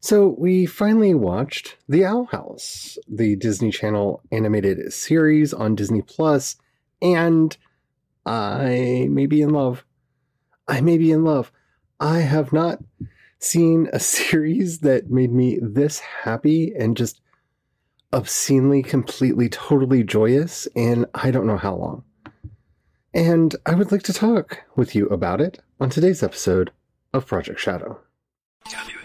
[0.00, 6.56] So we finally watched The Owl House, the Disney Channel animated series on Disney Plus,
[7.02, 7.56] and
[8.24, 9.84] I may be in love.
[10.68, 11.50] I may be in love.
[11.98, 12.78] I have not
[13.40, 17.20] seen a series that made me this happy and just
[18.12, 22.04] obscenely, completely, totally joyous in I don't know how long.
[23.12, 26.70] And I would like to talk with you about it on today's episode
[27.12, 27.98] of Project Shadow.
[28.66, 28.97] I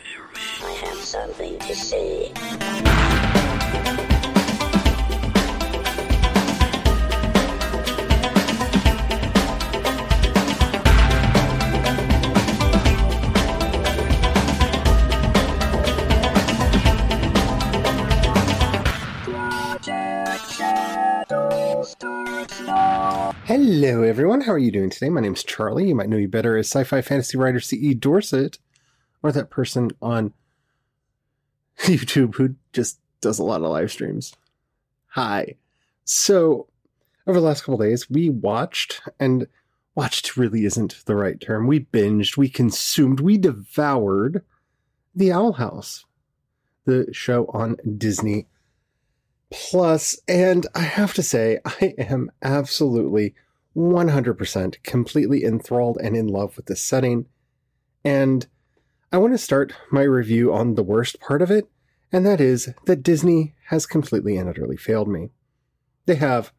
[23.46, 24.39] Hello, everyone.
[24.39, 25.10] How are you doing today?
[25.10, 25.89] My name's Charlie.
[25.89, 27.93] You might know me better as sci fi fantasy writer C.E.
[27.96, 28.57] Dorsett,
[29.21, 30.32] or that person on
[31.79, 34.33] YouTube who just does a lot of live streams.
[35.08, 35.55] Hi.
[36.05, 36.67] So,
[37.27, 39.47] over the last couple days, we watched, and
[39.94, 41.67] watched really isn't the right term.
[41.67, 44.41] We binged, we consumed, we devoured
[45.14, 46.05] The Owl House,
[46.86, 48.47] the show on Disney
[49.53, 50.19] Plus.
[50.27, 53.35] And I have to say, I am absolutely
[53.75, 57.27] 100% completely enthralled and in love with the setting.
[58.03, 58.47] And
[59.11, 61.69] I want to start my review on the worst part of it,
[62.11, 65.29] and that is that Disney has completely and utterly failed me.
[66.07, 66.51] They have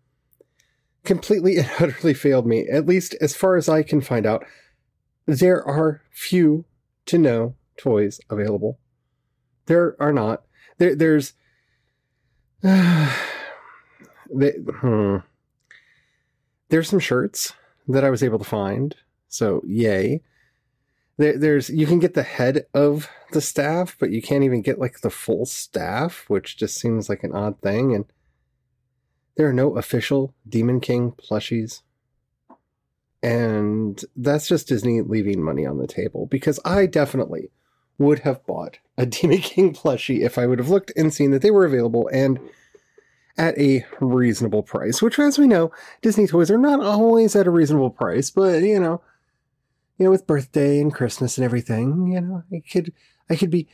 [1.03, 4.45] completely and utterly failed me, at least as far as I can find out.
[5.27, 6.65] There are few
[7.07, 8.79] to no toys available.
[9.67, 10.45] There are not.
[10.79, 11.33] There, there's.
[14.35, 15.17] they, hmm.
[16.71, 17.53] There's some shirts
[17.87, 18.97] that I was able to find,
[19.29, 20.23] so yay.
[21.19, 24.79] There, there's you can get the head of the staff, but you can't even get
[24.79, 27.95] like the full staff, which just seems like an odd thing.
[27.95, 28.07] And
[29.37, 31.83] there are no official Demon King plushies.
[33.23, 37.51] And that's just Disney leaving money on the table because I definitely
[37.99, 41.43] would have bought a Demon King plushie if I would have looked and seen that
[41.43, 42.39] they were available and
[43.37, 45.73] at a reasonable price, which as we know,
[46.03, 49.01] Disney toys are not always at a reasonable price, but you know,
[49.99, 52.93] you know, with birthday and Christmas and everything, you know, I could
[53.29, 53.69] I could be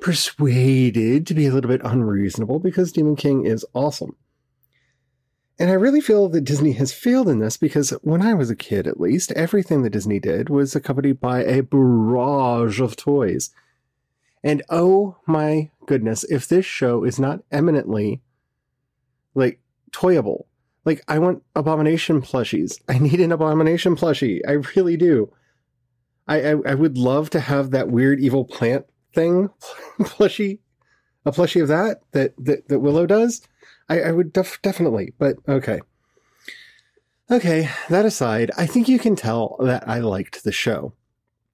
[0.00, 4.16] persuaded to be a little bit unreasonable because Demon King is awesome.
[5.58, 8.56] And I really feel that Disney has failed in this because when I was a
[8.56, 13.50] kid, at least, everything that Disney did was accompanied by a barrage of toys.
[14.44, 18.20] And oh my goodness, if this show is not eminently
[19.34, 19.60] like
[19.92, 20.46] toyable,
[20.84, 22.80] like I want abomination plushies.
[22.88, 24.40] I need an abomination plushie.
[24.46, 25.32] I really do.
[26.28, 29.48] I, I, I would love to have that weird evil plant thing
[30.00, 30.58] plushie,
[31.24, 33.42] a plushie of that that that, that Willow does.
[33.88, 35.80] I, I would def- definitely, but okay.
[37.30, 40.92] Okay, that aside, I think you can tell that I liked the show.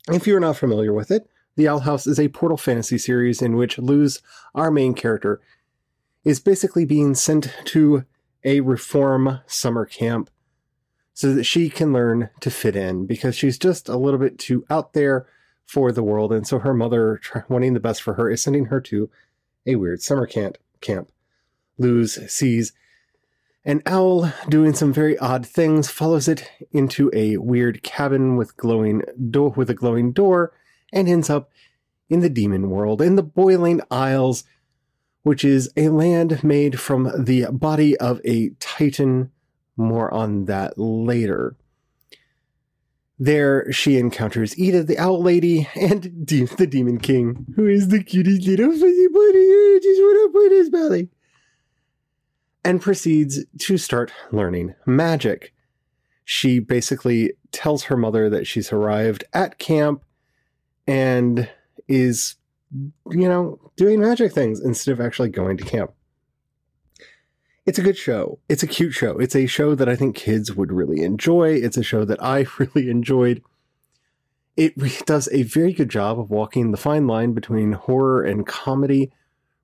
[0.09, 3.57] If you're not familiar with it, The Owl House is a portal fantasy series in
[3.57, 4.21] which Luz,
[4.55, 5.41] our main character,
[6.25, 8.05] is basically being sent to
[8.45, 10.29] a reform summer camp
[11.15, 14.65] so that she can learn to fit in because she's just a little bit too
[14.71, 15.27] out there
[15.67, 16.33] for the world.
[16.33, 19.09] And so her mother, wanting the best for her, is sending her to
[19.67, 20.59] a weird summer camp.
[20.81, 21.11] camp.
[21.79, 22.73] Luz sees
[23.65, 29.03] an owl doing some very odd things, follows it into a weird cabin with glowing
[29.31, 30.53] door with a glowing door,
[30.93, 31.51] and ends up
[32.11, 34.45] in the demon world, in the Boiling Isles,
[35.23, 39.31] which is a land made from the body of a titan.
[39.77, 41.57] More on that later.
[43.19, 48.03] There, she encounters Eda, the Owl Lady, and De- the Demon King, who is the
[48.03, 49.39] cutest little fuzzy bunny.
[49.39, 51.09] I just want to put his belly
[52.65, 55.53] and proceeds to start learning magic.
[56.25, 60.05] She basically tells her mother that she's arrived at camp
[60.87, 61.49] and
[61.89, 62.37] is,
[63.11, 65.93] you know, doing magic things instead of actually going to camp.
[67.65, 68.39] It's a good show.
[68.49, 69.19] It's a cute show.
[69.19, 71.55] It's a show that I think kids would really enjoy.
[71.55, 73.43] It's a show that I really enjoyed.
[74.57, 74.77] It
[75.07, 79.11] does a very good job of walking the fine line between horror and comedy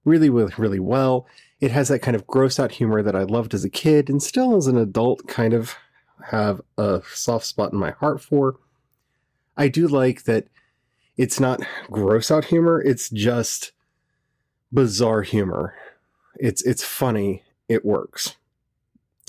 [0.05, 1.27] really, really, really well.
[1.61, 4.23] It has that kind of gross out humor that I loved as a kid and
[4.23, 5.75] still as an adult kind of
[6.31, 8.57] have a soft spot in my heart for.
[9.57, 10.47] I do like that
[11.17, 11.61] it's not
[11.91, 13.73] gross out humor, it's just
[14.73, 15.75] bizarre humor.
[16.37, 18.37] It's it's funny, it works.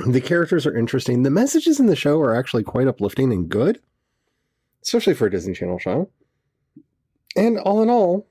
[0.05, 1.23] The characters are interesting.
[1.23, 3.81] The messages in the show are actually quite uplifting and good,
[4.83, 6.09] especially for a Disney Channel show.
[7.35, 8.27] And all in all,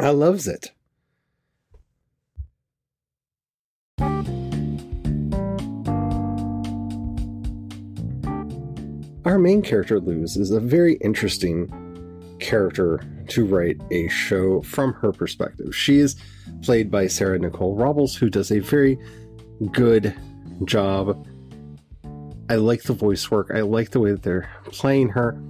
[0.00, 0.72] I loves it.
[9.24, 11.70] Our main character, Luz, is a very interesting
[12.40, 15.76] character to write a show from her perspective.
[15.76, 16.16] She is
[16.62, 18.98] played by Sarah Nicole Robles, who does a very
[19.70, 20.12] good
[20.64, 21.24] job.
[22.50, 25.40] I like the voice work, I like the way that they're playing her.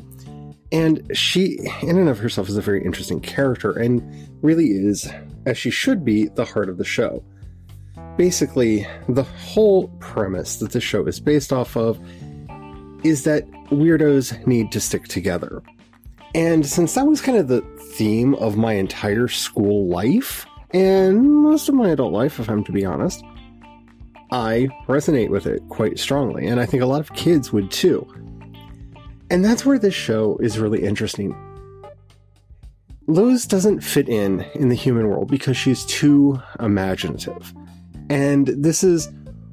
[0.70, 4.02] And she, in and of herself, is a very interesting character and
[4.42, 5.10] really is,
[5.46, 7.24] as she should be, the heart of the show.
[8.18, 11.98] Basically, the whole premise that the show is based off of
[13.04, 15.62] is that weirdos need to stick together.
[16.34, 17.60] And since that was kind of the
[17.94, 22.72] theme of my entire school life, and most of my adult life, if I'm to
[22.72, 23.22] be honest,
[24.30, 26.46] I resonate with it quite strongly.
[26.46, 28.06] And I think a lot of kids would too.
[29.30, 31.36] And that's where this show is really interesting.
[33.06, 37.52] Luz doesn't fit in in the human world because she's too imaginative.
[38.08, 39.10] And this is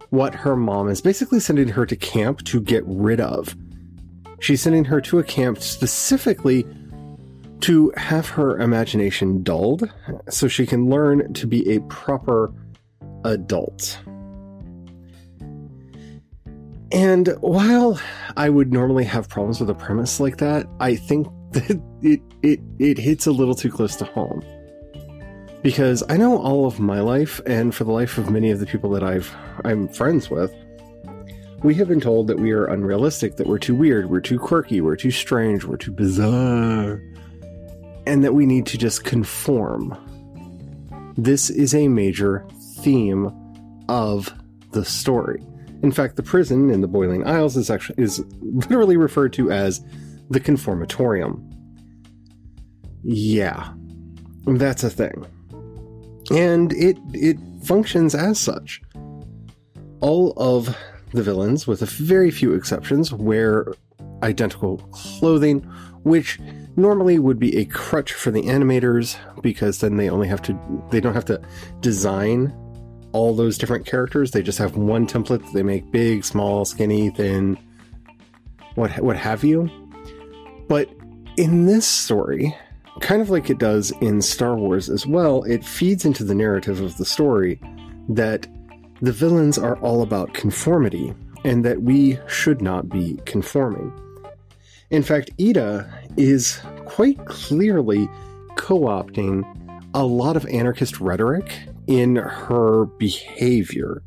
[0.09, 3.55] what her mom is basically sending her to camp to get rid of.
[4.39, 6.65] She's sending her to a camp specifically
[7.61, 9.91] to have her imagination dulled
[10.29, 12.53] so she can learn to be a proper
[13.25, 13.99] adult.
[16.91, 17.99] And while
[18.35, 22.59] I would normally have problems with a premise like that, I think that it, it,
[22.79, 24.43] it hits a little too close to home.
[25.61, 28.65] Because I know all of my life, and for the life of many of the
[28.65, 29.35] people that I've
[29.65, 30.53] I'm friends with,
[31.63, 34.79] we have been told that we are unrealistic, that we're too weird, we're too quirky,
[34.79, 37.01] we're too strange, we're too bizarre,
[38.07, 39.97] and that we need to just conform.
[41.17, 42.47] This is a major
[42.77, 43.29] theme
[43.89, 44.33] of
[44.71, 45.43] the story.
[45.83, 49.83] In fact, the prison in the Boiling Isles is actually is literally referred to as
[50.29, 51.43] the conformatorium.
[53.03, 53.73] Yeah,
[54.45, 55.25] that's a thing,
[56.31, 58.81] and it it functions as such.
[60.01, 60.75] All of
[61.13, 63.73] the villains, with a very few exceptions, wear
[64.23, 65.61] identical clothing,
[66.03, 66.39] which
[66.75, 70.57] normally would be a crutch for the animators because then they only have to
[70.91, 71.41] they don't have to
[71.81, 72.53] design
[73.11, 74.31] all those different characters.
[74.31, 77.57] They just have one template that they make big, small, skinny, thin,
[78.75, 79.69] what what have you.
[80.67, 80.89] But
[81.37, 82.55] in this story,
[82.99, 86.81] kind of like it does in Star Wars as well, it feeds into the narrative
[86.81, 87.59] of the story
[88.09, 88.47] that
[89.01, 91.13] the villains are all about conformity
[91.43, 93.93] and that we should not be conforming.
[94.89, 98.09] In fact, Eda is quite clearly
[98.55, 99.43] co opting
[99.93, 104.03] a lot of anarchist rhetoric in her behavior,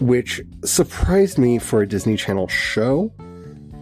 [0.00, 3.12] which surprised me for a Disney Channel show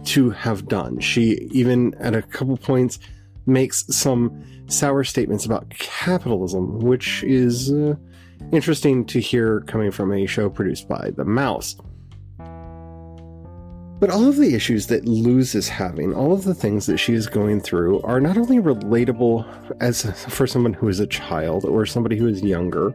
[0.05, 0.99] to have done.
[0.99, 2.99] She even, at a couple points,
[3.45, 7.95] makes some sour statements about capitalism, which is uh,
[8.51, 11.75] interesting to hear coming from a show produced by The Mouse.
[13.97, 17.13] But all of the issues that Luz is having, all of the things that she
[17.13, 19.45] is going through, are not only relatable
[19.81, 22.93] as for someone who is a child or somebody who is younger,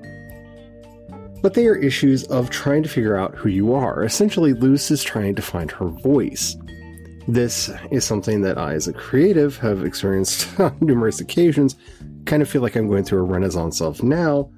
[1.43, 4.05] but they are issues of trying to figure out who you are.
[4.05, 6.57] Essentially, Luz is trying to find her voice.
[7.31, 11.77] This is something that I, as a creative, have experienced on numerous occasions.
[12.27, 14.51] Kind of feel like I'm going through a renaissance of now,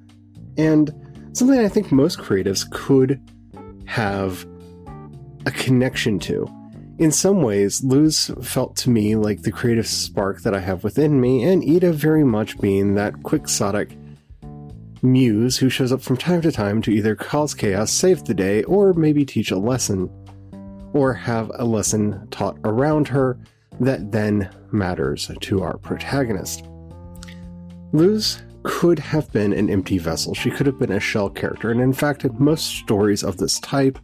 [0.57, 0.91] and
[1.33, 3.21] something I think most creatives could
[3.85, 4.43] have
[5.45, 6.47] a connection to.
[6.97, 11.21] In some ways, Luz felt to me like the creative spark that I have within
[11.21, 13.95] me, and Eda very much being that quixotic
[15.03, 18.63] muse who shows up from time to time to either cause chaos, save the day,
[18.63, 20.09] or maybe teach a lesson,
[20.93, 23.37] or have a lesson taught around her
[23.79, 26.65] that then matters to our protagonist.
[27.91, 30.33] Luz could have been an empty vessel.
[30.33, 33.59] She could have been a shell character, and in fact, in most stories of this
[33.59, 33.99] type,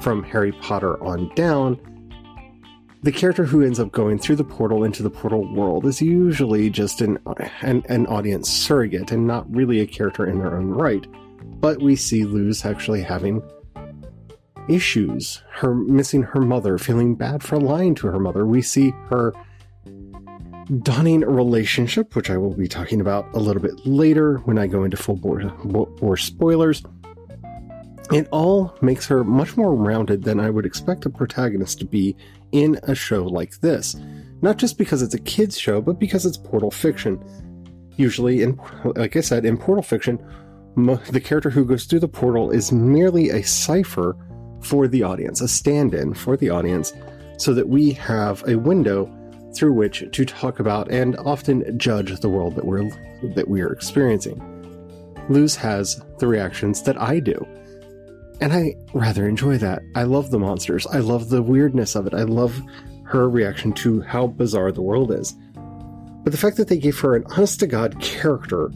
[0.00, 1.78] from Harry Potter on down,
[3.02, 6.68] the character who ends up going through the portal into the portal world is usually
[6.68, 7.18] just an,
[7.62, 11.06] an, an audience surrogate and not really a character in their own right.
[11.60, 13.42] But we see Luz actually having
[14.70, 18.46] issues, her missing her mother, feeling bad for lying to her mother.
[18.46, 19.32] We see her
[20.82, 24.68] dawning a relationship, which I will be talking about a little bit later when I
[24.68, 26.82] go into full bore, bore spoilers.
[28.12, 32.16] It all makes her much more rounded than I would expect a protagonist to be
[32.52, 33.96] in a show like this.
[34.42, 37.22] Not just because it's a kids' show, but because it's portal fiction.
[37.96, 38.58] Usually, in
[38.96, 40.18] like I said, in portal fiction,
[40.76, 44.16] the character who goes through the portal is merely a cipher
[44.60, 46.92] for the audience, a stand in for the audience,
[47.38, 49.10] so that we have a window
[49.54, 52.88] through which to talk about and often judge the world that we're
[53.34, 54.40] that we are experiencing.
[55.28, 57.46] Luz has the reactions that I do.
[58.40, 59.82] And I rather enjoy that.
[59.94, 60.86] I love the monsters.
[60.86, 62.14] I love the weirdness of it.
[62.14, 62.60] I love
[63.04, 65.36] her reaction to how bizarre the world is.
[66.22, 68.70] But the fact that they gave her an honest to God character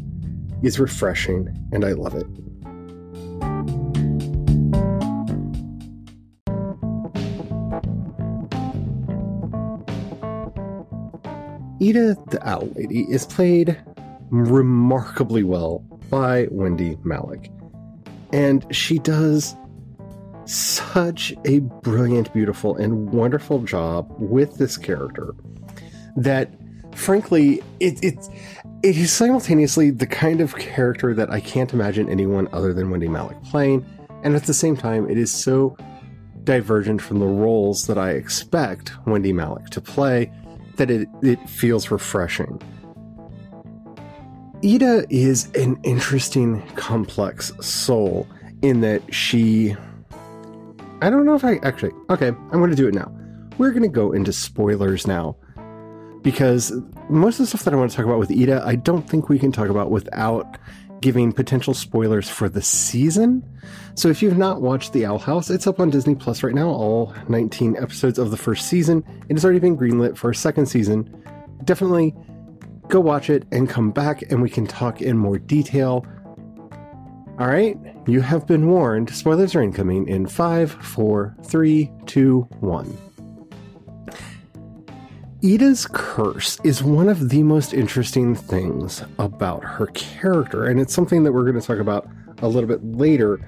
[0.62, 2.26] is refreshing, and I love it.
[11.85, 13.79] Eda the Owl Lady is played
[14.31, 17.50] remarkably well by Wendy Malick.
[18.33, 19.55] And she does
[20.47, 25.35] such a brilliant, beautiful, and wonderful job with this character
[26.17, 26.55] that,
[26.95, 28.31] frankly, it, it,
[28.83, 33.09] it is simultaneously the kind of character that I can't imagine anyone other than Wendy
[33.09, 33.85] Malick playing.
[34.23, 35.76] And at the same time, it is so
[36.45, 40.33] divergent from the roles that I expect Wendy Malick to play
[40.76, 42.61] that it, it feels refreshing.
[44.62, 48.26] Eda is an interesting, complex soul
[48.62, 49.76] in that she.
[51.02, 51.93] I don't know if I actually.
[52.09, 53.12] Okay, I'm going to do it now.
[53.59, 55.37] We're going to go into spoilers now.
[56.23, 56.73] Because
[57.11, 59.28] most of the stuff that I want to talk about with Eda, I don't think
[59.28, 60.57] we can talk about without
[61.04, 63.46] giving potential spoilers for the season.
[63.94, 66.70] So if you've not watched The Owl House, it's up on Disney Plus right now,
[66.70, 69.04] all 19 episodes of the first season.
[69.28, 71.14] It has already been greenlit for a second season.
[71.62, 72.14] Definitely
[72.88, 76.06] go watch it and come back and we can talk in more detail.
[77.38, 79.11] All right, you have been warned.
[79.11, 83.03] Spoilers are incoming in 5, 4, 3, 2, 1.
[85.44, 91.22] Eda's curse is one of the most interesting things about her character, and it's something
[91.22, 92.08] that we're going to talk about
[92.38, 93.46] a little bit later,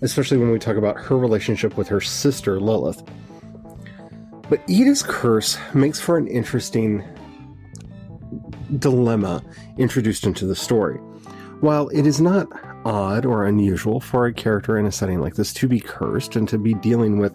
[0.00, 3.02] especially when we talk about her relationship with her sister Lilith.
[4.48, 7.04] But Eda's curse makes for an interesting
[8.78, 9.44] dilemma
[9.76, 10.96] introduced into the story.
[11.60, 12.48] While it is not
[12.86, 16.48] odd or unusual for a character in a setting like this to be cursed and
[16.48, 17.34] to be dealing with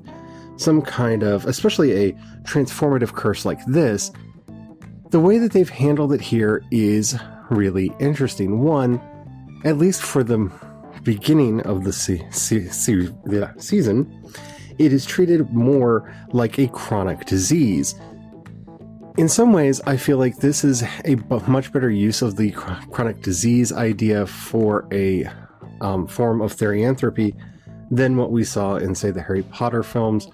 [0.61, 2.11] some kind of, especially a
[2.43, 4.11] transformative curse like this,
[5.09, 7.17] the way that they've handled it here is
[7.49, 8.59] really interesting.
[8.59, 9.01] One,
[9.65, 10.51] at least for the
[11.03, 14.23] beginning of the se- se- se- yeah, season,
[14.77, 17.95] it is treated more like a chronic disease.
[19.17, 21.15] In some ways, I feel like this is a
[21.47, 25.29] much better use of the chronic disease idea for a
[25.81, 27.35] um, form of therianthropy
[27.91, 30.27] than what we saw in, say, the Harry Potter films,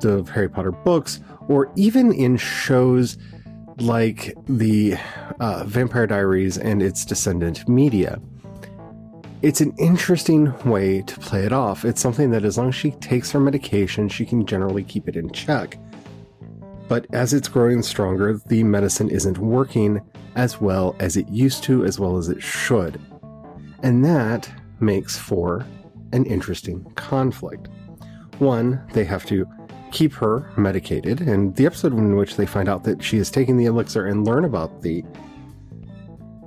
[0.00, 3.16] the Harry Potter books, or even in shows
[3.78, 4.96] like the
[5.38, 8.20] uh, Vampire Diaries and its descendant media.
[9.40, 11.84] It's an interesting way to play it off.
[11.84, 15.14] It's something that, as long as she takes her medication, she can generally keep it
[15.14, 15.78] in check.
[16.88, 20.00] But as it's growing stronger, the medicine isn't working
[20.34, 23.00] as well as it used to, as well as it should.
[23.82, 25.64] And that makes for
[26.12, 27.68] an interesting conflict.
[28.38, 29.46] One, they have to
[29.90, 33.56] keep her medicated, and the episode in which they find out that she is taking
[33.56, 35.04] the elixir and learn about the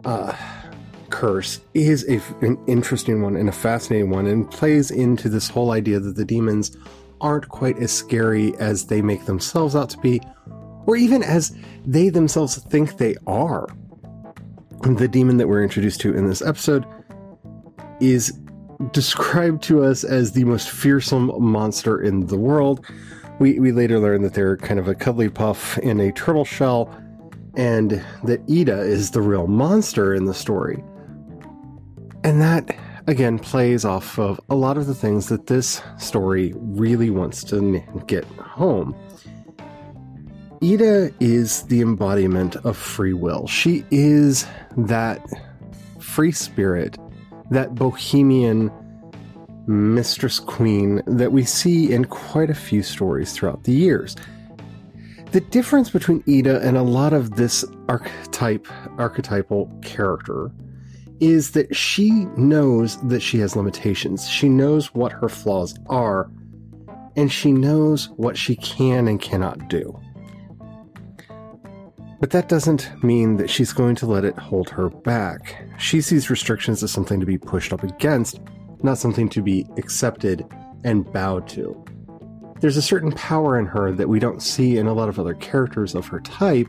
[0.06, 0.36] uh,
[1.10, 5.72] curse is a, an interesting one and a fascinating one, and plays into this whole
[5.72, 6.76] idea that the demons
[7.20, 10.22] aren't quite as scary as they make themselves out to be,
[10.86, 13.68] or even as they themselves think they are.
[14.82, 16.86] The demon that we're introduced to in this episode
[18.00, 18.40] is
[18.92, 22.86] described to us as the most fearsome monster in the world.
[23.40, 26.96] We, we later learn that they're kind of a cuddly puff in a turtle shell,
[27.56, 30.84] and that Eda is the real monster in the story.
[32.24, 32.76] And that,
[33.08, 37.84] again, plays off of a lot of the things that this story really wants to
[38.08, 38.96] get home.
[40.62, 43.48] Eda is the embodiment of free will.
[43.48, 44.46] She is
[44.78, 45.28] that
[46.00, 46.98] free spirit
[47.52, 48.72] that bohemian
[49.68, 54.16] mistress queen that we see in quite a few stories throughout the years.
[55.32, 58.68] The difference between Eda and a lot of this archetype
[58.98, 60.52] archetypal character
[61.22, 64.28] is that she knows that she has limitations.
[64.28, 66.30] She knows what her flaws are,
[67.16, 69.98] and she knows what she can and cannot do.
[72.20, 75.64] But that doesn't mean that she's going to let it hold her back.
[75.82, 78.40] She sees restrictions as something to be pushed up against,
[78.84, 80.46] not something to be accepted
[80.84, 81.84] and bowed to.
[82.60, 85.34] There's a certain power in her that we don't see in a lot of other
[85.34, 86.68] characters of her type,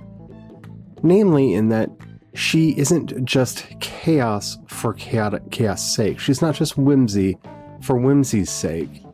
[1.02, 1.90] namely in that
[2.32, 6.18] she isn't just chaos for chaotic chaos sake.
[6.18, 7.36] She's not just whimsy
[7.82, 9.04] for whimsy's sake.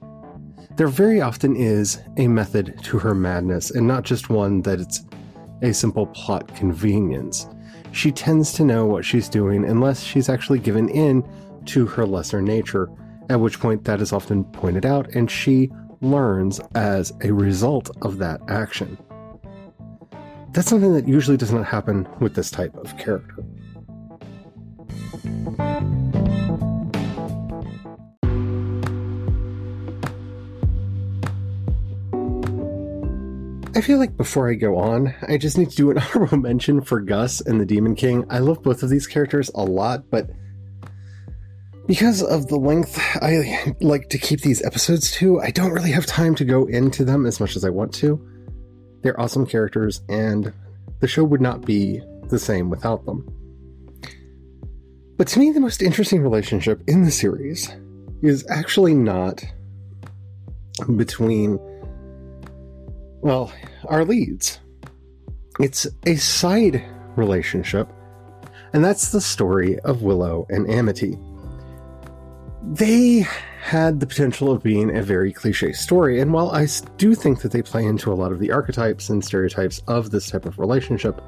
[0.76, 5.04] There very often is a method to her madness, and not just one that it's
[5.60, 7.48] a simple plot convenience.
[7.92, 11.24] She tends to know what she's doing unless she's actually given in
[11.66, 12.88] to her lesser nature,
[13.28, 18.18] at which point that is often pointed out and she learns as a result of
[18.18, 18.96] that action.
[20.52, 23.44] That's something that usually does not happen with this type of character.
[33.78, 36.80] I feel like before I go on, I just need to do an honorable mention
[36.80, 38.24] for Gus and the Demon King.
[38.28, 40.28] I love both of these characters a lot, but
[41.86, 46.06] because of the length I like to keep these episodes to, I don't really have
[46.06, 48.20] time to go into them as much as I want to.
[49.02, 50.52] They're awesome characters, and
[50.98, 53.32] the show would not be the same without them.
[55.16, 57.70] But to me, the most interesting relationship in the series
[58.22, 59.44] is actually not
[60.96, 61.60] between
[63.20, 63.52] well,
[63.86, 64.60] our leads.
[65.60, 66.84] It's a side
[67.16, 67.88] relationship,
[68.72, 71.18] and that's the story of Willow and Amity.
[72.62, 73.26] They
[73.60, 77.52] had the potential of being a very cliche story, and while I do think that
[77.52, 81.20] they play into a lot of the archetypes and stereotypes of this type of relationship,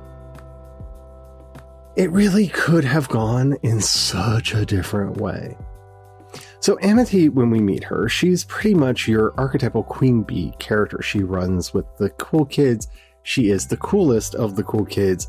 [1.96, 5.56] it really could have gone in such a different way.
[6.60, 11.00] So, Amity, when we meet her, she's pretty much your archetypal queen bee character.
[11.00, 12.86] She runs with the cool kids.
[13.22, 15.28] She is the coolest of the cool kids.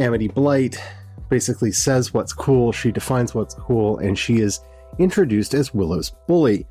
[0.00, 0.82] Amity Blight
[1.28, 4.60] basically says what's cool, she defines what's cool, and she is
[4.98, 6.66] introduced as Willow's bully.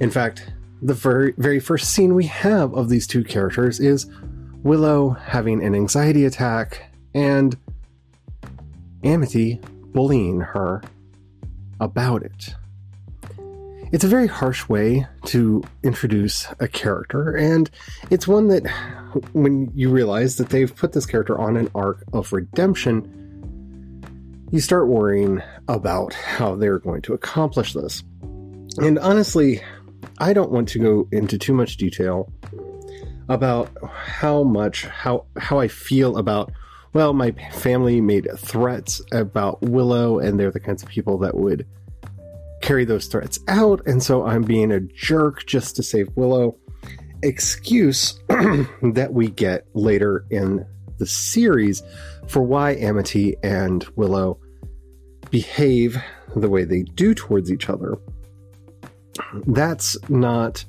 [0.00, 4.06] In fact, the very, very first scene we have of these two characters is
[4.62, 7.56] Willow having an anxiety attack and
[9.02, 9.60] Amity
[9.92, 10.82] bullying her
[11.80, 12.54] about it.
[13.90, 17.70] It's a very harsh way to introduce a character, and
[18.10, 18.66] it's one that,
[19.32, 23.14] when you realize that they've put this character on an arc of redemption,
[24.50, 28.02] you start worrying about how they're going to accomplish this.
[28.78, 29.62] And honestly,
[30.18, 32.30] I don't want to go into too much detail
[33.28, 36.50] about how much how how I feel about
[36.98, 41.64] well, my family made threats about Willow, and they're the kinds of people that would
[42.60, 46.56] carry those threats out, and so I'm being a jerk just to save Willow.
[47.22, 50.66] Excuse that we get later in
[50.98, 51.84] the series
[52.26, 54.40] for why Amity and Willow
[55.30, 56.02] behave
[56.34, 57.96] the way they do towards each other.
[59.46, 60.64] That's not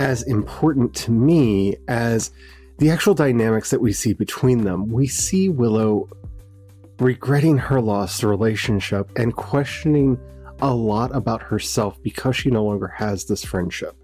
[0.00, 2.32] as important to me as
[2.78, 4.90] the actual dynamics that we see between them.
[4.90, 6.08] We see Willow
[6.98, 10.18] regretting her lost relationship and questioning
[10.60, 13.96] a lot about herself because she no longer has this friendship.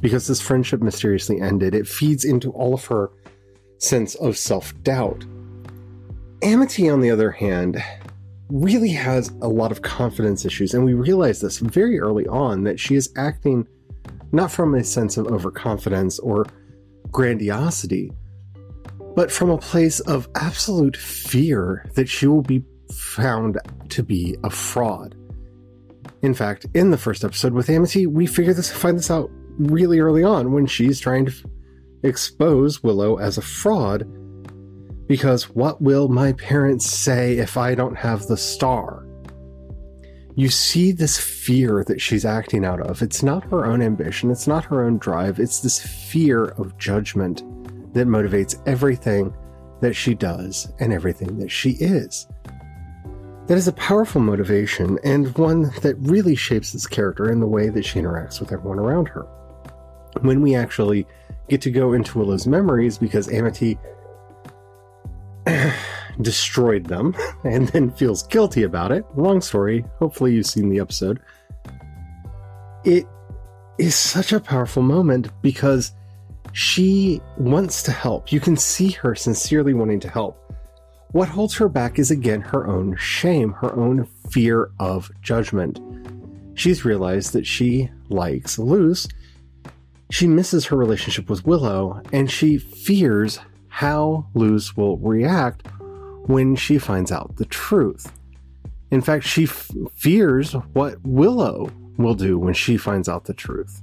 [0.00, 3.10] Because this friendship mysteriously ended, it feeds into all of her
[3.78, 5.24] sense of self doubt.
[6.42, 7.82] Amity, on the other hand,
[8.48, 12.80] really has a lot of confidence issues, and we realize this very early on that
[12.80, 13.66] she is acting
[14.32, 16.46] not from a sense of overconfidence or
[17.10, 18.12] grandiosity,
[19.14, 23.58] but from a place of absolute fear that she will be found
[23.90, 25.16] to be a fraud.
[26.22, 30.00] In fact, in the first episode with Amity, we figure this find this out really
[30.00, 31.32] early on when she's trying to
[32.02, 34.06] expose Willow as a fraud
[35.10, 38.99] because what will my parents say if I don't have the star?
[40.36, 43.02] You see this fear that she's acting out of.
[43.02, 47.42] It's not her own ambition, it's not her own drive, it's this fear of judgment
[47.94, 49.34] that motivates everything
[49.80, 52.28] that she does and everything that she is.
[53.46, 57.68] That is a powerful motivation and one that really shapes this character in the way
[57.68, 59.22] that she interacts with everyone around her.
[60.20, 61.06] When we actually
[61.48, 63.76] get to go into Willow's memories because Amity
[66.20, 69.04] destroyed them and then feels guilty about it.
[69.16, 69.84] Long story.
[69.98, 71.20] Hopefully, you've seen the episode.
[72.84, 73.06] It
[73.78, 75.92] is such a powerful moment because
[76.52, 78.32] she wants to help.
[78.32, 80.36] You can see her sincerely wanting to help.
[81.12, 85.80] What holds her back is again her own shame, her own fear of judgment.
[86.54, 89.08] She's realized that she likes Luz.
[90.10, 93.40] She misses her relationship with Willow, and she fears
[93.70, 95.66] how Luz will react
[96.26, 98.12] when she finds out the truth.
[98.90, 103.80] In fact, she f- fears what Willow will do when she finds out the truth.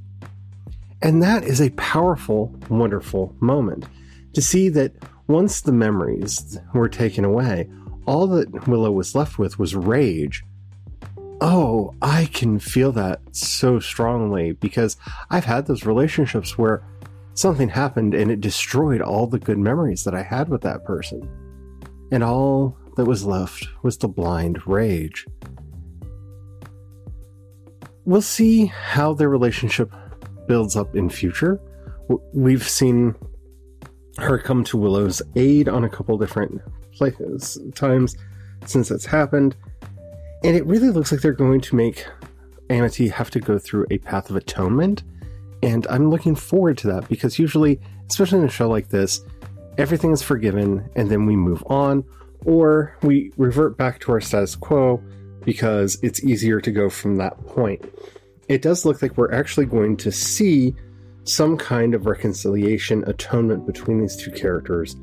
[1.02, 3.86] And that is a powerful, wonderful moment
[4.34, 4.94] to see that
[5.28, 7.70] once the memories were taken away,
[8.06, 10.44] all that Willow was left with was rage.
[11.40, 14.98] Oh, I can feel that so strongly because
[15.30, 16.84] I've had those relationships where
[17.38, 21.30] something happened and it destroyed all the good memories that I had with that person.
[22.12, 25.28] And all that was left was the blind rage.
[28.06, 29.92] We'll see how their relationship
[30.48, 31.60] builds up in future.
[32.34, 33.14] We've seen
[34.18, 36.60] her come to Willow's aid on a couple different
[36.94, 38.16] places times
[38.66, 39.56] since it's happened.
[40.44, 42.08] And it really looks like they're going to make
[42.72, 45.04] Amity have to go through a path of atonement.
[45.64, 49.22] And I'm looking forward to that because usually, especially in a show like this,
[49.78, 52.04] everything is forgiven and then we move on,
[52.46, 55.02] or we revert back to our status quo
[55.44, 57.84] because it's easier to go from that point.
[58.48, 60.76] It does look like we're actually going to see
[61.24, 64.96] some kind of reconciliation, atonement between these two characters,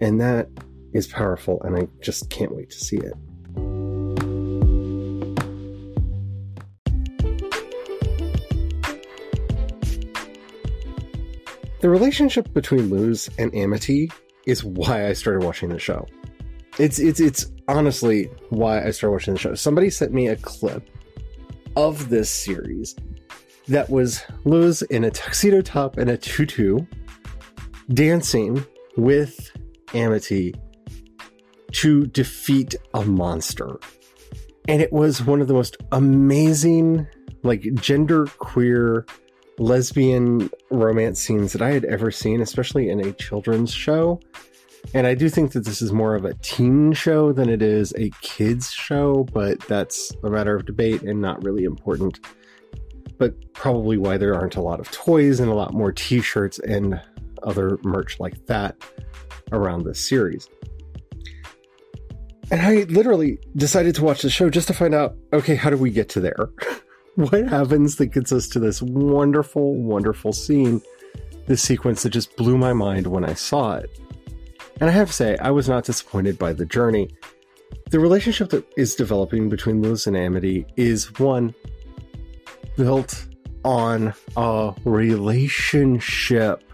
[0.00, 0.48] and that
[0.92, 3.14] is powerful, and I just can't wait to see it.
[11.82, 14.08] The relationship between Luz and Amity
[14.46, 16.06] is why I started watching the show.
[16.78, 19.54] It's it's it's honestly why I started watching the show.
[19.56, 20.88] Somebody sent me a clip
[21.74, 22.94] of this series
[23.66, 26.86] that was Luz in a tuxedo top and a tutu
[27.92, 28.64] dancing
[28.96, 29.50] with
[29.92, 30.54] Amity
[31.72, 33.80] to defeat a monster.
[34.68, 37.08] And it was one of the most amazing,
[37.42, 39.04] like gender queer
[39.58, 44.20] lesbian romance scenes that I had ever seen, especially in a children's show.
[44.94, 47.92] And I do think that this is more of a teen show than it is
[47.96, 52.20] a kids show, but that's a matter of debate and not really important.
[53.18, 56.58] But probably why there aren't a lot of toys and a lot more t shirts
[56.58, 57.00] and
[57.42, 58.76] other merch like that
[59.52, 60.48] around this series.
[62.50, 65.76] And I literally decided to watch the show just to find out okay, how do
[65.76, 66.50] we get to there?
[67.14, 70.80] what happens that gets us to this wonderful, wonderful scene,
[71.46, 73.98] this sequence that just blew my mind when I saw it.
[74.80, 77.10] And I have to say, I was not disappointed by the journey.
[77.90, 81.54] The relationship that is developing between Luz and Amity is one
[82.76, 83.26] built
[83.64, 86.64] on a relationship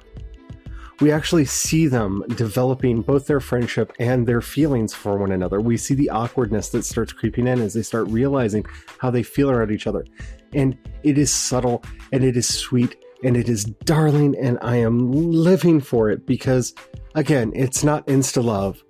[1.01, 5.61] we actually see them developing both their friendship and their feelings for one another.
[5.61, 8.67] We see the awkwardness that starts creeping in as they start realizing
[8.99, 10.05] how they feel around each other.
[10.55, 15.11] And it is subtle and it is sweet and it is darling, and I am
[15.11, 16.73] living for it because,
[17.17, 18.83] again, it's not insta love.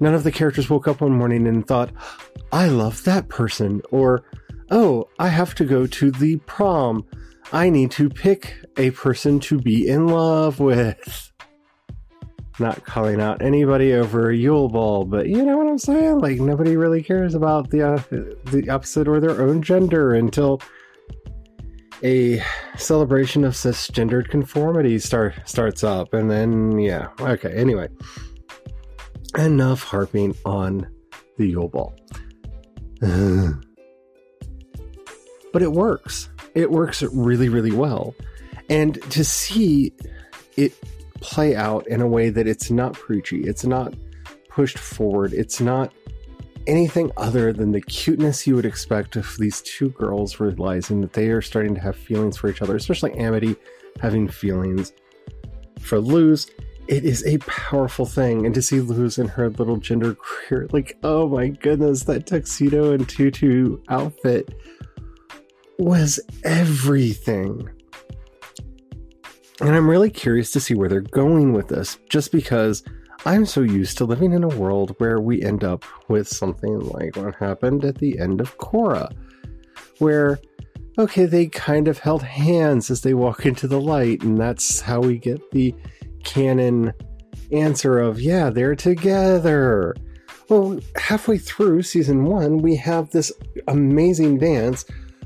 [0.00, 1.90] None of the characters woke up one morning and thought,
[2.52, 4.24] I love that person, or,
[4.70, 7.04] oh, I have to go to the prom
[7.52, 11.32] I need to pick a person to be in love with.
[12.58, 16.20] Not calling out anybody over a Yule Ball, but you know what I'm saying?
[16.20, 18.02] Like nobody really cares about the uh,
[18.50, 20.62] the opposite or their own gender until
[22.04, 22.40] a
[22.76, 27.52] celebration of cisgendered conformity start starts up, and then yeah, okay.
[27.52, 27.88] Anyway,
[29.36, 30.86] enough harping on
[31.38, 31.92] the Yule Ball.
[35.52, 38.14] but it works it works really, really well.
[38.68, 39.92] And to see
[40.56, 40.72] it
[41.20, 43.94] play out in a way that it's not preachy, it's not
[44.48, 45.92] pushed forward, it's not
[46.66, 51.28] anything other than the cuteness you would expect if these two girls realizing that they
[51.28, 53.56] are starting to have feelings for each other, especially Amity
[54.00, 54.92] having feelings
[55.80, 56.50] for Luz.
[56.86, 58.44] It is a powerful thing.
[58.44, 62.92] And to see Luz in her little gender queer, like, oh my goodness, that tuxedo
[62.92, 64.54] and tutu outfit
[65.78, 67.68] was everything.
[69.60, 72.82] And I'm really curious to see where they're going with this, just because
[73.24, 77.16] I'm so used to living in a world where we end up with something like
[77.16, 79.14] what happened at the end of Korra,
[79.98, 80.40] where,
[80.98, 85.00] okay, they kind of held hands as they walk into the light, and that's how
[85.00, 85.74] we get the
[86.24, 86.92] canon
[87.52, 89.94] answer of, yeah, they're together.
[90.48, 93.32] Well, halfway through season one, we have this
[93.68, 94.84] amazing dance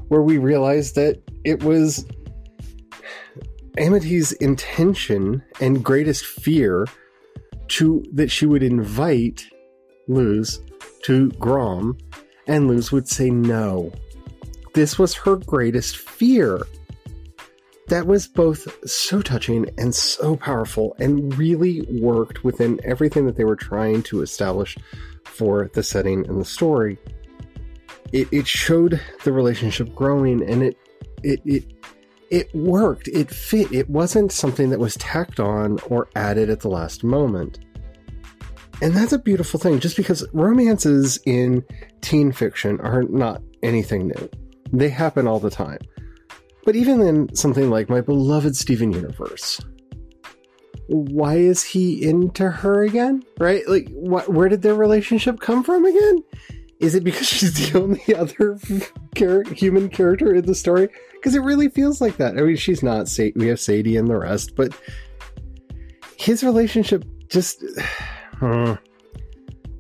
[0.09, 2.07] where we realized that it was
[3.79, 6.87] Amity's intention and greatest fear
[7.69, 9.47] to that she would invite
[10.09, 10.61] Luz
[11.05, 11.97] to Grom,
[12.47, 13.93] and Luz would say no.
[14.75, 16.61] This was her greatest fear.
[17.89, 23.45] That was both so touching and so powerful, and really worked within everything that they
[23.45, 24.77] were trying to establish
[25.25, 26.99] for the setting and the story
[28.13, 30.77] it, it showed the relationship growing and it
[31.23, 31.65] it it
[32.31, 36.69] it worked it fit it wasn't something that was tacked on or added at the
[36.69, 37.59] last moment
[38.81, 41.65] and that's a beautiful thing just because romances in
[42.01, 44.31] teen fiction are not anything new
[44.73, 45.79] they happen all the time
[46.65, 49.61] but even in something like my beloved steven universe
[50.89, 53.23] why is he into her again?
[53.39, 53.69] Right?
[53.69, 54.33] Like, what?
[54.33, 56.25] Where did their relationship come from again?
[56.81, 58.59] Is it because she's the only other
[59.17, 60.89] char- human character in the story?
[61.13, 62.39] Because it really feels like that.
[62.39, 63.09] I mean, she's not.
[63.09, 64.73] Sa- we have Sadie and the rest, but
[66.17, 67.65] his relationship just.
[68.41, 68.77] Uh,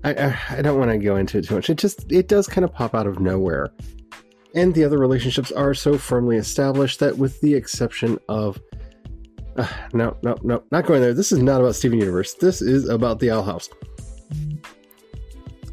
[0.02, 1.70] I, I, don't want to go into it too much.
[1.70, 3.70] It just it does kind of pop out of nowhere,
[4.52, 8.60] and the other relationships are so firmly established that, with the exception of
[9.56, 11.14] uh, no, no, no, not going there.
[11.14, 12.34] This is not about Steven Universe.
[12.34, 13.68] This is about the Owl House.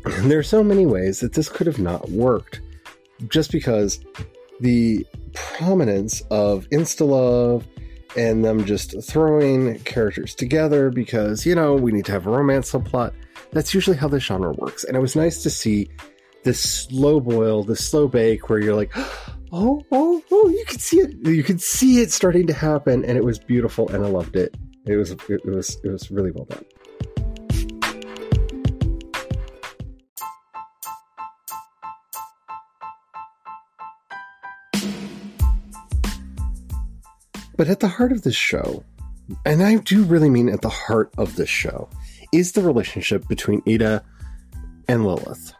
[0.25, 2.61] There are so many ways that this could have not worked,
[3.27, 3.99] just because
[4.59, 7.63] the prominence of Instalove
[8.15, 12.71] and them just throwing characters together because you know we need to have a romance
[12.71, 13.13] subplot.
[13.51, 15.89] That's usually how the genre works, and it was nice to see
[16.43, 18.91] this slow boil, this slow bake, where you're like,
[19.51, 23.17] oh, oh, oh, you can see it, you can see it starting to happen, and
[23.17, 24.55] it was beautiful, and I loved it.
[24.85, 26.63] It was, it was, it was really well done.
[37.57, 38.83] But at the heart of this show,
[39.45, 41.89] and I do really mean at the heart of this show,
[42.31, 44.03] is the relationship between Eda
[44.87, 45.53] and Lilith.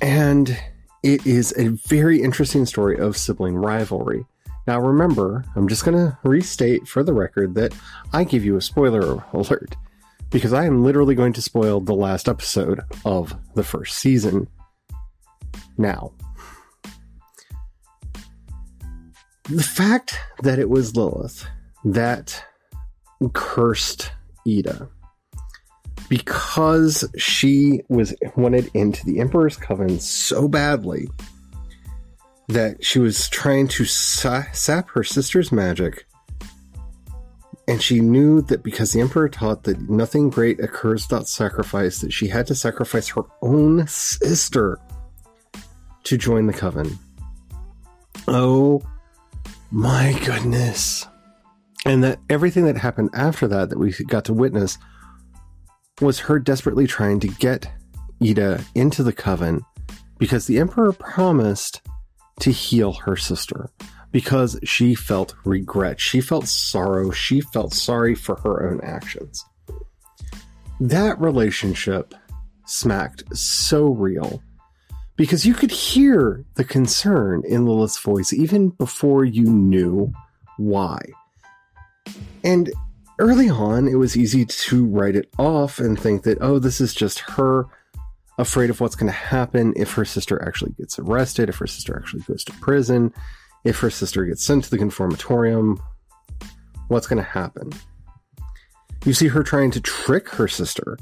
[0.00, 0.58] And
[1.02, 4.24] it is a very interesting story of sibling rivalry.
[4.66, 7.72] Now, remember, I'm just going to restate for the record that
[8.12, 9.76] I give you a spoiler alert
[10.30, 14.48] because I am literally going to spoil the last episode of the first season
[15.78, 16.12] now.
[19.48, 21.46] The fact that it was Lilith
[21.84, 22.44] that
[23.32, 24.10] cursed
[24.44, 24.88] Eda
[26.08, 31.08] because she was wanted into the Emperor's Coven so badly
[32.48, 36.06] that she was trying to sa- sap her sister's magic.
[37.68, 42.12] And she knew that because the Emperor taught that nothing great occurs without sacrifice, that
[42.12, 44.80] she had to sacrifice her own sister
[46.04, 46.98] to join the coven.
[48.28, 48.82] Oh
[49.70, 51.06] my goodness.
[51.84, 54.78] And that everything that happened after that, that we got to witness,
[56.00, 57.70] was her desperately trying to get
[58.20, 59.62] Eda into the coven
[60.18, 61.82] because the Emperor promised
[62.40, 63.70] to heal her sister
[64.12, 66.00] because she felt regret.
[66.00, 67.10] She felt sorrow.
[67.10, 69.44] She felt sorry for her own actions.
[70.80, 72.14] That relationship
[72.66, 74.42] smacked so real
[75.16, 80.12] because you could hear the concern in Lilith's voice even before you knew
[80.58, 81.00] why.
[82.44, 82.72] And
[83.18, 86.94] early on, it was easy to write it off and think that, oh, this is
[86.94, 87.66] just her
[88.38, 91.96] afraid of what's going to happen if her sister actually gets arrested, if her sister
[91.96, 93.12] actually goes to prison,
[93.64, 95.78] if her sister gets sent to the conformatorium.
[96.88, 97.72] What's going to happen?
[99.04, 100.98] You see her trying to trick her sister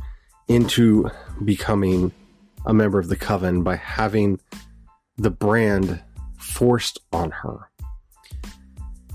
[0.49, 1.11] into
[1.45, 2.13] becoming
[2.67, 4.41] a member of the coven by having
[5.17, 6.03] the brand
[6.39, 7.71] forced on her.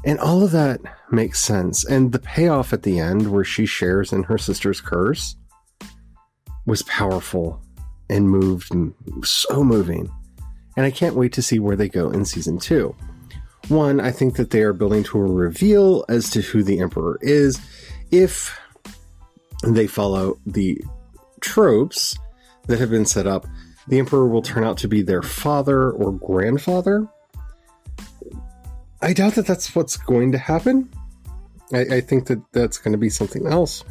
[0.05, 0.79] And all of that
[1.11, 1.85] makes sense.
[1.85, 5.35] And the payoff at the end, where she shares in her sister's curse,
[6.65, 7.61] was powerful
[8.09, 8.71] and moved
[9.23, 10.09] so moving.
[10.77, 12.95] And I can't wait to see where they go in season two.
[13.67, 17.19] One, I think that they are building to a reveal as to who the Emperor
[17.21, 17.59] is.
[18.09, 18.57] If
[19.63, 20.81] they follow the
[21.41, 22.17] tropes
[22.69, 23.47] that have been set up,
[23.87, 27.07] the Emperor will turn out to be their father or grandfather.
[29.01, 30.89] I doubt that that's what's going to happen.
[31.73, 33.83] I, I think that that's going to be something else.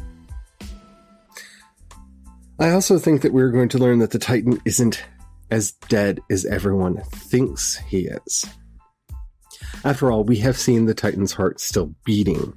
[2.59, 5.03] I also think that we're going to learn that the Titan isn't
[5.51, 8.45] as dead as everyone thinks he is.
[9.83, 12.53] After all, we have seen the Titan's heart still beating.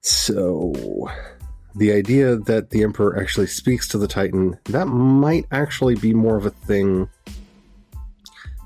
[0.00, 1.08] So,
[1.78, 6.36] the idea that the Emperor actually speaks to the Titan, that might actually be more
[6.36, 7.08] of a thing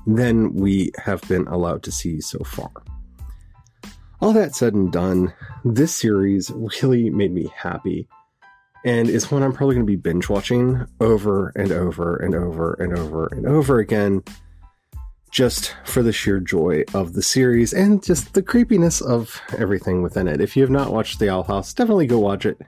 [0.07, 2.71] than we have been allowed to see so far.
[4.19, 8.07] All that said and done, this series really made me happy
[8.83, 12.73] and is one I'm probably going to be binge watching over and over and over
[12.73, 14.23] and over and over again,
[15.31, 20.27] just for the sheer joy of the series and just the creepiness of everything within
[20.27, 20.41] it.
[20.41, 22.59] If you have not watched The Owl House, definitely go watch it.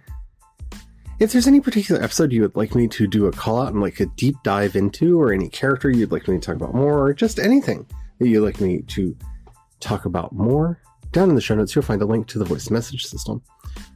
[1.17, 3.81] If there's any particular episode you would like me to do a call out and
[3.81, 6.99] like a deep dive into, or any character you'd like me to talk about more,
[6.99, 7.85] or just anything
[8.19, 9.15] that you'd like me to
[9.79, 10.81] talk about more,
[11.13, 13.41] down in the show notes you'll find a link to the voice message system.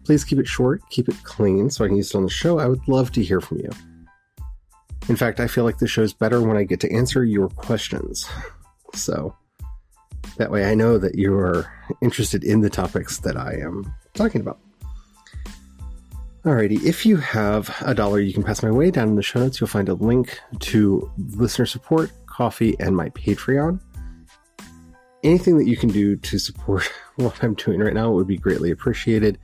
[0.05, 2.57] Please keep it short, keep it clean so I can use it on the show.
[2.57, 3.69] I would love to hear from you.
[5.09, 8.29] In fact, I feel like the show's better when I get to answer your questions.
[8.93, 9.35] So
[10.37, 11.69] that way I know that you are
[12.01, 14.59] interested in the topics that I am talking about.
[16.49, 19.39] Alrighty, if you have a dollar you can pass my way, down in the show
[19.39, 23.79] notes you'll find a link to listener support, coffee, and my Patreon.
[25.23, 28.71] Anything that you can do to support what I'm doing right now would be greatly
[28.71, 29.37] appreciated.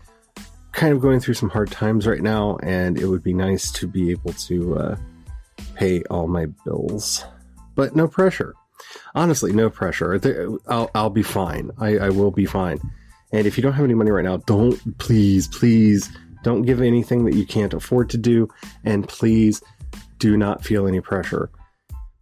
[0.71, 3.87] Kind of going through some hard times right now, and it would be nice to
[3.87, 4.95] be able to uh,
[5.75, 7.23] pay all my bills.
[7.75, 8.55] But no pressure.
[9.13, 10.59] Honestly, no pressure.
[10.67, 11.69] I'll, I'll be fine.
[11.77, 12.79] I, I will be fine.
[13.31, 16.09] And if you don't have any money right now, don't, please, please,
[16.45, 18.47] don't give anything that you can't afford to do.
[18.83, 19.63] And please
[20.19, 21.49] do not feel any pressure.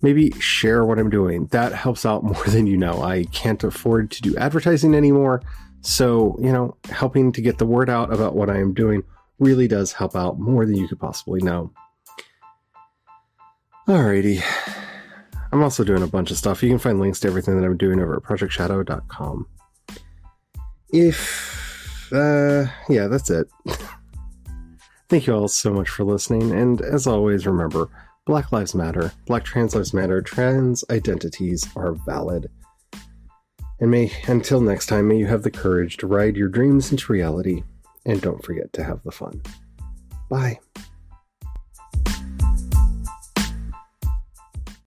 [0.01, 1.47] Maybe share what I'm doing.
[1.47, 3.03] That helps out more than you know.
[3.03, 5.41] I can't afford to do advertising anymore.
[5.81, 9.03] So, you know, helping to get the word out about what I am doing
[9.39, 11.73] really does help out more than you could possibly know.
[13.89, 14.41] Alrighty.
[15.51, 16.63] I'm also doing a bunch of stuff.
[16.63, 19.47] You can find links to everything that I'm doing over at projectshadow.com.
[20.93, 23.49] If, uh, yeah, that's it.
[25.13, 26.51] Thank you all so much for listening.
[26.53, 27.87] And as always, remember
[28.25, 32.49] Black Lives Matter, Black Trans Lives Matter, trans identities are valid.
[33.79, 37.13] And may, until next time, may you have the courage to ride your dreams into
[37.13, 37.61] reality.
[38.07, 39.39] And don't forget to have the fun.
[40.31, 40.59] Bye.